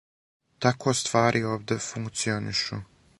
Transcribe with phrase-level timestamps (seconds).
[0.59, 2.81] Тако ствари овде функционишу.